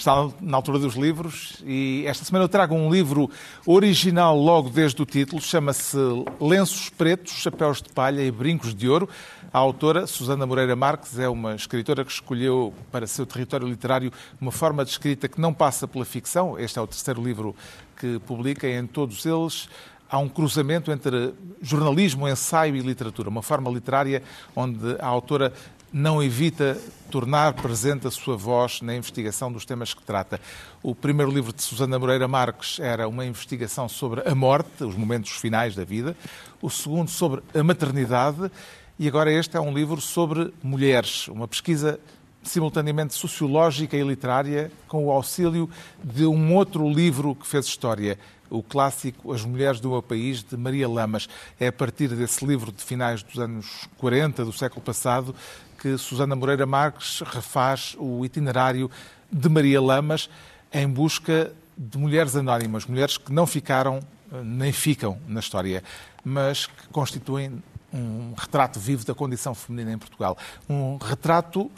Está 0.00 0.30
na 0.40 0.56
altura 0.56 0.78
dos 0.78 0.94
livros 0.94 1.62
e 1.62 2.04
esta 2.06 2.24
semana 2.24 2.46
eu 2.46 2.48
trago 2.48 2.74
um 2.74 2.90
livro 2.90 3.30
original 3.66 4.34
logo 4.34 4.70
desde 4.70 5.02
o 5.02 5.04
título, 5.04 5.42
chama-se 5.42 5.94
Lenços 6.40 6.88
Pretos, 6.88 7.34
Chapéus 7.34 7.82
de 7.82 7.90
Palha 7.90 8.22
e 8.22 8.30
Brincos 8.30 8.74
de 8.74 8.88
Ouro. 8.88 9.06
A 9.52 9.58
autora, 9.58 10.06
Susana 10.06 10.46
Moreira 10.46 10.74
Marques, 10.74 11.18
é 11.18 11.28
uma 11.28 11.54
escritora 11.54 12.02
que 12.02 12.10
escolheu 12.10 12.72
para 12.90 13.06
seu 13.06 13.26
território 13.26 13.68
literário 13.68 14.10
uma 14.40 14.50
forma 14.50 14.86
de 14.86 14.90
escrita 14.90 15.28
que 15.28 15.38
não 15.38 15.52
passa 15.52 15.86
pela 15.86 16.06
ficção. 16.06 16.58
Este 16.58 16.78
é 16.78 16.80
o 16.82 16.86
terceiro 16.86 17.22
livro 17.22 17.54
que 17.94 18.18
publica, 18.20 18.66
em 18.66 18.86
todos 18.86 19.26
eles 19.26 19.68
há 20.10 20.18
um 20.18 20.28
cruzamento 20.28 20.90
entre 20.90 21.32
jornalismo, 21.62 22.26
ensaio 22.26 22.74
e 22.74 22.80
literatura, 22.80 23.28
uma 23.28 23.42
forma 23.42 23.70
literária 23.70 24.22
onde 24.56 24.96
a 24.98 25.06
autora 25.06 25.52
não 25.92 26.22
evita 26.22 26.78
tornar 27.10 27.52
presente 27.54 28.06
a 28.06 28.10
sua 28.10 28.36
voz 28.36 28.80
na 28.80 28.94
investigação 28.94 29.52
dos 29.52 29.64
temas 29.64 29.92
que 29.92 30.02
trata. 30.02 30.40
O 30.82 30.94
primeiro 30.94 31.32
livro 31.32 31.52
de 31.52 31.62
Susana 31.62 31.98
Moreira 31.98 32.28
Marques 32.28 32.78
era 32.78 33.08
uma 33.08 33.24
investigação 33.24 33.88
sobre 33.88 34.28
a 34.28 34.34
morte, 34.34 34.84
os 34.84 34.94
momentos 34.94 35.32
finais 35.32 35.74
da 35.74 35.84
vida. 35.84 36.16
O 36.62 36.70
segundo 36.70 37.10
sobre 37.10 37.42
a 37.54 37.62
maternidade. 37.64 38.50
E 38.98 39.08
agora 39.08 39.32
este 39.32 39.56
é 39.56 39.60
um 39.60 39.72
livro 39.72 40.00
sobre 40.00 40.52
mulheres, 40.62 41.26
uma 41.28 41.48
pesquisa 41.48 41.98
simultaneamente 42.42 43.14
sociológica 43.14 43.96
e 43.96 44.02
literária, 44.02 44.70
com 44.88 45.06
o 45.06 45.10
auxílio 45.10 45.68
de 46.02 46.24
um 46.24 46.54
outro 46.54 46.88
livro 46.88 47.34
que 47.34 47.46
fez 47.46 47.66
história, 47.66 48.18
o 48.48 48.62
clássico 48.62 49.32
As 49.32 49.44
Mulheres 49.44 49.80
do 49.80 49.90
Meu 49.90 50.02
País, 50.02 50.42
de 50.42 50.56
Maria 50.56 50.88
Lamas. 50.88 51.28
É 51.58 51.68
a 51.68 51.72
partir 51.72 52.08
desse 52.08 52.44
livro 52.44 52.72
de 52.72 52.82
finais 52.82 53.22
dos 53.22 53.38
anos 53.38 53.88
40 53.98 54.44
do 54.44 54.52
século 54.52 54.80
passado 54.80 55.34
que 55.78 55.96
Susana 55.96 56.36
Moreira 56.36 56.66
Marques 56.66 57.20
refaz 57.20 57.96
o 57.98 58.24
itinerário 58.24 58.90
de 59.30 59.48
Maria 59.48 59.80
Lamas 59.80 60.28
em 60.72 60.88
busca 60.88 61.52
de 61.76 61.96
mulheres 61.96 62.36
anónimas, 62.36 62.84
mulheres 62.84 63.16
que 63.16 63.32
não 63.32 63.46
ficaram 63.46 64.00
nem 64.44 64.72
ficam 64.72 65.18
na 65.26 65.40
história, 65.40 65.82
mas 66.22 66.66
que 66.66 66.88
constituem 66.88 67.62
um 67.92 68.34
retrato 68.36 68.78
vivo 68.78 69.04
da 69.04 69.14
condição 69.14 69.54
feminina 69.54 69.92
em 69.92 69.98
Portugal. 69.98 70.36
Um 70.68 70.96
retrato 70.96 71.70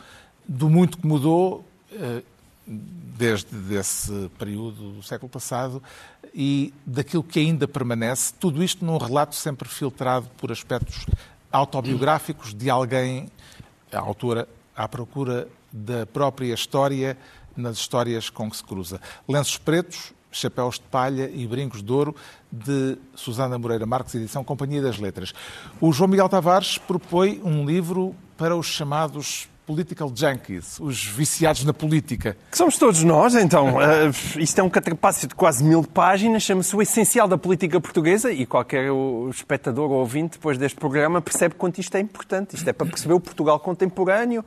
do 0.46 0.68
muito 0.68 0.98
que 0.98 1.06
mudou 1.06 1.64
eh, 1.92 2.22
desde 2.66 3.74
esse 3.74 4.30
período 4.38 4.92
do 4.92 5.02
século 5.02 5.28
passado 5.28 5.82
e 6.34 6.72
daquilo 6.86 7.22
que 7.22 7.38
ainda 7.38 7.68
permanece, 7.68 8.32
tudo 8.38 8.62
isto 8.62 8.84
num 8.84 8.96
relato 8.96 9.34
sempre 9.34 9.68
filtrado 9.68 10.28
por 10.38 10.50
aspectos 10.50 11.06
autobiográficos 11.50 12.54
de 12.54 12.70
alguém 12.70 13.28
a 13.92 13.98
autora 13.98 14.48
à 14.74 14.88
procura 14.88 15.48
da 15.70 16.06
própria 16.06 16.54
história 16.54 17.16
nas 17.56 17.76
histórias 17.76 18.30
com 18.30 18.50
que 18.50 18.56
se 18.56 18.64
cruza. 18.64 19.00
Lenços 19.28 19.58
Pretos, 19.58 20.12
Chapéus 20.30 20.76
de 20.76 20.86
Palha 20.86 21.30
e 21.30 21.46
Brincos 21.46 21.82
de 21.82 21.92
Ouro, 21.92 22.16
de 22.50 22.96
Susana 23.14 23.58
Moreira 23.58 23.84
Marques, 23.84 24.14
edição 24.14 24.42
Companhia 24.42 24.80
das 24.80 24.98
Letras. 24.98 25.34
O 25.78 25.92
João 25.92 26.08
Miguel 26.08 26.28
Tavares 26.28 26.78
propõe 26.78 27.40
um 27.44 27.66
livro 27.66 28.16
para 28.38 28.56
os 28.56 28.66
chamados 28.66 29.48
political 29.66 30.12
junkies, 30.14 30.78
os 30.80 31.04
viciados 31.04 31.64
na 31.64 31.72
política. 31.72 32.36
Que 32.50 32.56
somos 32.56 32.76
todos 32.76 33.02
nós, 33.04 33.34
então. 33.34 33.76
Uh, 33.76 34.12
isto 34.38 34.58
é 34.58 34.62
um 34.62 34.68
catrapácio 34.68 35.28
de 35.28 35.34
quase 35.34 35.62
mil 35.62 35.84
páginas, 35.84 36.42
chama-se 36.42 36.74
O 36.74 36.82
Essencial 36.82 37.28
da 37.28 37.38
Política 37.38 37.80
Portuguesa 37.80 38.32
e 38.32 38.44
qualquer 38.44 38.86
espectador 39.30 39.90
ou 39.90 39.98
ouvinte 39.98 40.32
depois 40.32 40.58
deste 40.58 40.78
programa 40.78 41.20
percebe 41.20 41.54
quanto 41.54 41.78
isto 41.78 41.94
é 41.96 42.00
importante. 42.00 42.56
Isto 42.56 42.68
é 42.68 42.72
para 42.72 42.86
perceber 42.86 43.14
o 43.14 43.20
Portugal 43.20 43.58
contemporâneo, 43.60 44.44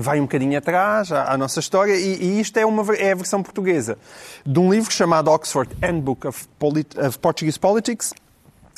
vai 0.00 0.20
um 0.20 0.24
bocadinho 0.24 0.58
atrás 0.58 1.10
à, 1.12 1.32
à 1.32 1.36
nossa 1.38 1.60
história 1.60 1.96
e, 1.96 2.22
e, 2.22 2.40
isto 2.40 2.56
é, 2.58 2.66
uma, 2.66 2.94
é 2.94 3.12
a 3.12 3.14
versão 3.14 3.42
portuguesa 3.42 3.98
de 4.44 4.58
um 4.58 4.70
livro 4.70 4.92
chamado 4.92 5.30
Oxford 5.30 5.74
Handbook 5.82 6.26
of, 6.26 6.46
Polit 6.58 6.98
of 6.98 7.18
Portuguese 7.18 7.58
Politics, 7.58 8.12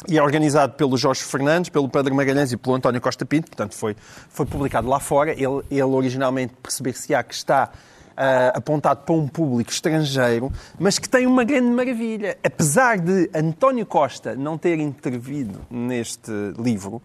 e 0.08 0.18
é 0.18 0.22
organizado 0.22 0.72
pelo 0.74 0.96
Jorge 0.96 1.22
Fernandes, 1.22 1.68
pelo 1.68 1.88
Pedro 1.88 2.14
Magalhães 2.14 2.52
e 2.52 2.56
pelo 2.56 2.74
António 2.74 3.00
Costa 3.00 3.24
Pinto, 3.26 3.48
portanto 3.48 3.74
foi, 3.74 3.94
foi 4.28 4.46
publicado 4.46 4.88
lá 4.88 4.98
fora. 4.98 5.32
Ele, 5.32 5.62
ele 5.70 5.82
originalmente 5.82 6.54
perceber-se-á 6.62 7.22
que 7.22 7.34
está 7.34 7.70
uh, 8.10 8.56
apontado 8.56 9.02
para 9.04 9.14
um 9.14 9.28
público 9.28 9.70
estrangeiro, 9.70 10.50
mas 10.78 10.98
que 10.98 11.08
tem 11.08 11.26
uma 11.26 11.44
grande 11.44 11.70
maravilha. 11.70 12.38
Apesar 12.42 12.98
de 12.98 13.30
António 13.34 13.84
Costa 13.84 14.34
não 14.34 14.56
ter 14.56 14.78
intervido 14.78 15.60
neste 15.70 16.30
livro, 16.58 17.02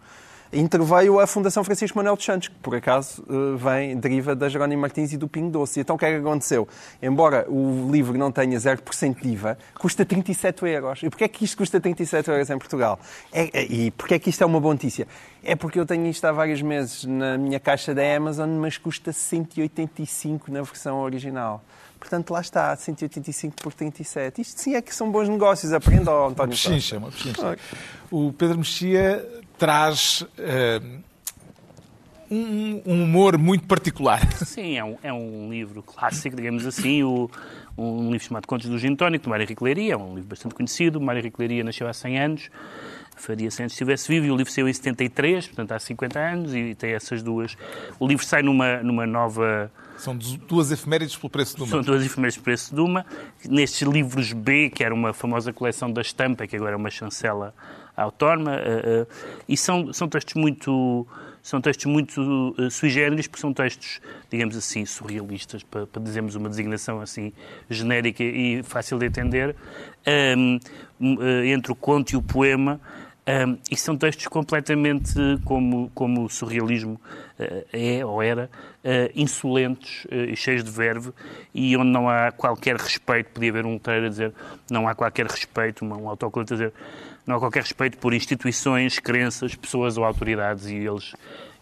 interveio 0.56 1.20
a 1.20 1.28
Fundação 1.28 1.64
Francisco 1.64 1.98
Manuel 1.98 2.16
dos 2.16 2.26
Santos, 2.26 2.48
que 2.48 2.56
por 2.56 2.76
acaso 2.76 3.24
eh, 3.30 3.58
vem, 3.58 3.98
deriva 3.98 4.36
da 4.36 4.48
Jerónimo 4.48 4.82
Martins 4.82 5.12
e 5.12 5.18
do 5.18 5.28
Pingo 5.28 5.52
Doce. 5.52 5.82
Então 5.82 5.96
o 5.96 6.00
que 6.00 6.06
é 6.06 6.12
que 6.12 6.18
aconteceu? 6.18 6.68
Embora 7.02 7.46
o 7.50 7.90
livro 7.92 8.18
não 8.18 8.32
tenha 8.32 8.58
0% 8.58 9.22
de 9.22 9.30
IVA, 9.30 9.58
custa 9.78 10.06
37 10.06 10.66
euros. 10.66 11.04
E 11.04 11.10
porquê 11.10 11.26
é 11.26 11.28
que 11.28 11.44
isto 11.44 11.58
custa 11.58 11.80
37 11.80 12.30
euros 12.30 12.50
em 12.50 12.58
Portugal? 12.58 13.00
É, 13.34 13.50
é, 13.54 13.64
e 13.64 13.92
porquê 13.92 14.16
é 14.16 14.20
que 14.20 14.30
isto 14.30 14.44
é 14.44 14.46
uma 14.46 14.60
boa 14.60 14.74
notícia? 14.74 15.08
É 15.44 15.56
porque 15.56 15.80
eu 15.80 15.86
tenho 15.86 16.08
isto 16.08 16.26
há 16.26 16.32
vários 16.32 16.62
meses 16.62 17.04
na 17.04 17.38
minha 17.38 17.60
caixa 17.60 17.94
da 17.94 18.16
Amazon, 18.16 18.50
mas 18.50 18.78
custa 18.78 19.12
185 19.12 20.52
na 20.52 20.62
versão 20.62 21.00
original. 21.02 21.64
Portanto, 22.00 22.32
lá 22.32 22.42
está, 22.42 22.76
185 22.76 23.56
por 23.62 23.74
37. 23.74 24.42
Isto 24.42 24.62
sim 24.62 24.76
é 24.76 24.82
que 24.82 24.94
são 24.94 25.12
bons 25.12 25.28
negócios. 25.28 25.74
Aprenda, 25.74 26.12
oh, 26.12 26.28
António. 26.28 26.52
Pechincha, 26.52 26.98
uma 26.98 27.10
pechincha. 27.10 27.58
O 28.12 28.32
Pedro 28.32 28.60
Mexia 28.60 29.26
traz 29.58 30.22
uh, 30.22 31.04
um, 32.30 32.82
um, 32.86 33.04
humor 33.04 33.38
muito 33.38 33.66
particular. 33.66 34.26
Sim, 34.46 34.78
é 34.78 34.84
um, 34.84 34.98
é 35.04 35.14
um 35.14 35.50
livro 35.50 35.82
clássico, 35.84 36.36
digamos 36.36 36.66
assim, 36.66 37.04
o, 37.04 37.30
um 37.78 38.12
livro 38.12 38.28
chamado 38.28 38.48
Contos 38.48 38.70
do 38.70 38.78
Gintónico, 38.78 39.24
de 39.24 39.30
Mário 39.30 39.46
Ricleria, 39.46 39.94
é 39.94 39.98
um 39.98 40.16
livro 40.16 40.30
bastante 40.30 40.56
conhecido. 40.56 41.00
Mário 41.00 41.22
Ricleria 41.22 41.64
nasceu 41.64 41.88
há 41.88 41.94
100 41.94 42.20
anos, 42.20 42.50
faria 43.16 43.50
100 43.50 43.70
se 43.70 43.74
estivesse 43.74 44.08
vivo, 44.08 44.26
e 44.26 44.32
o 44.32 44.36
livro 44.36 44.52
saiu 44.52 44.68
em 44.68 44.74
73, 44.74 45.48
portanto 45.48 45.72
há 45.72 45.80
50 45.80 46.20
anos, 46.20 46.56
e 46.56 46.76
tem 46.76 46.92
essas 46.92 47.24
duas. 47.24 47.58
O 48.00 48.08
livro 48.08 48.26
sai 48.26 48.42
numa, 48.42 48.84
numa 48.84 49.06
nova 49.06 49.72
são 49.98 50.18
duas 50.18 50.72
efemérides 50.72 51.16
pelo 51.16 51.30
preço 51.30 51.56
de 51.56 51.64
uma. 51.64 51.70
São 51.70 51.82
duas 51.82 52.06
efemérides 52.06 52.38
pelo 52.38 52.44
preço 52.44 52.76
de 52.76 52.82
uma. 52.82 53.06
Nestes 53.46 53.88
livros 53.88 54.34
B, 54.34 54.70
que 54.70 54.84
era 54.84 54.94
uma 54.94 55.14
famosa 55.14 55.54
coleção 55.54 55.92
da 55.92 56.02
estampa, 56.02 56.46
que 56.46 56.56
agora 56.56 56.74
é 56.74 56.76
uma 56.76 56.90
chancela 56.90 57.54
autónoma, 57.96 58.58
uh, 58.58 59.04
uh, 59.04 59.08
e 59.48 59.56
são, 59.56 59.94
são 59.94 60.08
textos 60.08 60.34
muito 60.34 61.08
são 61.42 61.62
textos 61.62 61.86
muito 61.86 62.56
uh, 62.58 62.72
sui 62.72 62.90
generis, 62.90 63.28
porque 63.28 63.40
são 63.40 63.54
textos, 63.54 64.02
digamos 64.32 64.58
assim, 64.58 64.84
surrealistas, 64.86 65.64
para, 65.64 65.86
para 65.86 66.02
dizermos 66.02 66.36
uma 66.36 66.50
designação 66.50 67.00
assim 67.00 67.32
genérica 67.70 68.24
e 68.24 68.64
fácil 68.64 68.98
de 68.98 69.06
entender, 69.06 69.56
entre 71.48 71.72
o 71.72 71.76
conto 71.76 72.14
e 72.14 72.16
o 72.16 72.22
poema, 72.22 72.82
um, 73.28 73.58
e 73.72 73.76
são 73.76 73.98
textos 73.98 74.28
completamente, 74.28 75.14
como, 75.44 75.90
como 75.96 76.26
o 76.26 76.30
surrealismo 76.30 77.02
uh, 77.40 77.66
é 77.74 78.06
ou 78.06 78.22
era, 78.22 78.50
uh, 78.84 79.12
insolentes 79.16 80.06
uh, 80.06 80.14
e 80.14 80.36
cheios 80.36 80.64
de 80.64 80.70
verve, 80.70 81.12
e 81.54 81.76
onde 81.76 81.90
não 81.90 82.08
há 82.08 82.32
qualquer 82.32 82.76
respeito, 82.76 83.32
podia 83.32 83.50
haver 83.50 83.66
um 83.66 83.74
letreiro 83.74 84.06
a 84.06 84.10
dizer, 84.10 84.34
não 84.70 84.88
há 84.88 84.94
qualquer 84.94 85.26
respeito, 85.26 85.84
uma, 85.84 85.98
um 85.98 86.08
autocolante 86.08 86.54
a 86.54 86.56
dizer, 86.56 86.74
não 87.26 87.38
há 87.38 87.40
qualquer 87.40 87.64
respeito 87.64 87.98
por 87.98 88.14
instituições, 88.14 89.00
crenças, 89.00 89.56
pessoas 89.56 89.98
ou 89.98 90.06
autoridades, 90.06 90.68
e 90.68 90.76
eles 90.76 91.14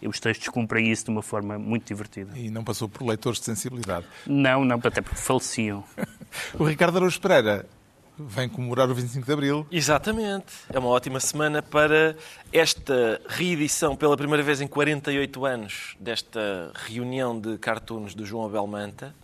os 0.06 0.20
textos 0.20 0.48
cumprem 0.48 0.90
isso 0.90 1.06
de 1.06 1.10
uma 1.10 1.22
forma 1.22 1.58
muito 1.58 1.86
divertida. 1.86 2.36
E 2.36 2.50
não 2.50 2.62
passou 2.62 2.88
por 2.88 3.06
leitores 3.06 3.38
de 3.38 3.46
sensibilidade? 3.46 4.04
Não, 4.26 4.62
não, 4.62 4.76
até 4.76 5.00
porque 5.00 5.16
faleciam. 5.16 5.82
o 6.58 6.64
Ricardo 6.64 6.96
Araújo 6.96 7.18
Pereira 7.20 7.66
vem 8.18 8.48
comemorar 8.48 8.90
o 8.90 8.94
25 8.94 9.26
de 9.26 9.32
Abril. 9.32 9.66
Exatamente. 9.70 10.46
É 10.72 10.78
uma 10.78 10.88
ótima 10.88 11.20
semana 11.20 11.62
para 11.62 12.16
esta 12.52 13.20
reedição, 13.28 13.96
pela 13.96 14.16
primeira 14.16 14.42
vez 14.42 14.60
em 14.60 14.66
48 14.66 15.44
anos, 15.44 15.96
desta 15.98 16.70
reunião 16.74 17.38
de 17.38 17.58
cartoons 17.58 18.14
do 18.14 18.24
João 18.24 18.46
Abel 18.46 18.66
Manta, 18.66 19.14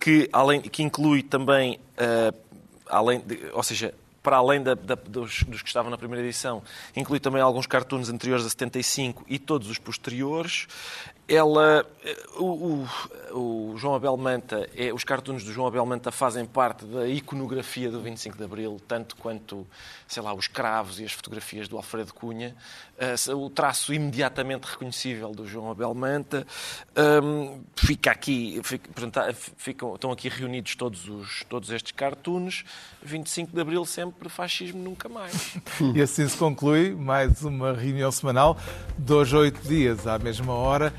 que, 0.00 0.28
além, 0.32 0.60
que 0.60 0.82
inclui 0.82 1.22
também, 1.22 1.78
uh, 1.98 2.36
além 2.88 3.20
de, 3.20 3.38
ou 3.52 3.62
seja, 3.62 3.94
para 4.24 4.38
além 4.38 4.62
da, 4.62 4.74
da, 4.74 4.94
dos, 4.94 5.42
dos, 5.42 5.60
que 5.60 5.68
estavam 5.68 5.90
na 5.90 5.98
primeira 5.98 6.24
edição, 6.24 6.62
inclui 6.96 7.20
também 7.20 7.42
alguns 7.42 7.66
cartoons 7.66 8.08
anteriores 8.08 8.46
a 8.46 8.48
75 8.48 9.22
e 9.28 9.38
todos 9.38 9.68
os 9.68 9.78
posteriores 9.78 10.66
ela, 11.26 11.86
eh, 12.04 12.22
o, 12.36 12.86
o, 13.32 13.70
o, 13.72 13.78
João 13.78 13.94
Abel 13.94 14.14
Manta, 14.16 14.68
é, 14.76 14.92
os 14.92 15.04
cartoons 15.04 15.42
do 15.42 15.52
João 15.52 15.66
Abel 15.66 15.84
Manta 15.86 16.12
fazem 16.12 16.44
parte 16.44 16.84
da 16.84 17.08
iconografia 17.08 17.90
do 17.90 18.00
25 18.00 18.36
de 18.36 18.44
Abril, 18.44 18.80
tanto 18.86 19.16
quanto, 19.16 19.66
sei 20.06 20.22
lá, 20.22 20.34
os 20.34 20.46
cravos 20.46 21.00
e 21.00 21.04
as 21.04 21.12
fotografias 21.12 21.66
do 21.66 21.78
Alfredo 21.78 22.12
Cunha, 22.12 22.54
uh, 22.98 23.36
o 23.36 23.48
traço 23.48 23.94
imediatamente 23.94 24.64
reconhecível 24.64 25.30
do 25.30 25.46
João 25.46 25.70
Abel 25.70 25.94
Manta. 25.94 26.46
Um, 26.94 27.62
fica 27.74 28.10
aqui, 28.10 28.60
fica, 28.62 28.90
ficam, 29.56 29.94
estão 29.94 30.12
aqui 30.12 30.28
reunidos 30.28 30.76
todos, 30.76 31.08
os, 31.08 31.42
todos 31.48 31.70
estes 31.70 31.92
cartoons. 31.92 32.64
25 33.02 33.52
de 33.52 33.60
Abril 33.60 33.84
sempre, 33.86 34.13
fascismo 34.28 34.82
nunca 34.82 35.08
mais. 35.08 35.56
e 35.94 36.00
assim 36.00 36.26
se 36.28 36.36
conclui 36.36 36.94
mais 36.94 37.42
uma 37.42 37.72
reunião 37.72 38.10
semanal, 38.10 38.56
dois, 38.96 39.32
oito 39.32 39.60
dias 39.66 40.06
à 40.06 40.18
mesma 40.18 40.52
hora 40.52 40.92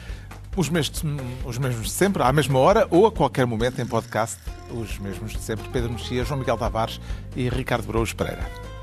Os 0.55 0.69
mesmos, 0.69 1.03
os 1.45 1.57
mesmos 1.57 1.85
de 1.85 1.91
sempre, 1.91 2.23
à 2.23 2.31
mesma 2.31 2.59
hora 2.59 2.87
ou 2.89 3.05
a 3.05 3.11
qualquer 3.11 3.45
momento 3.45 3.81
em 3.81 3.85
podcast. 3.85 4.39
Os 4.71 4.97
mesmos 4.99 5.33
de 5.33 5.39
sempre. 5.39 5.67
Pedro 5.69 5.91
Mexia, 5.91 6.23
João 6.23 6.39
Miguel 6.39 6.57
Tavares 6.57 6.99
e 7.35 7.49
Ricardo 7.49 7.85
Brouos 7.85 8.13
Pereira. 8.13 8.74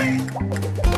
Hey! 0.00 0.89